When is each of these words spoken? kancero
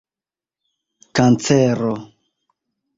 kancero 1.15 1.93